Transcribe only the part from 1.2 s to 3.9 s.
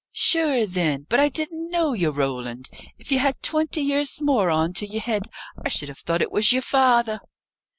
didn't know ye, Roland! If ye had twenty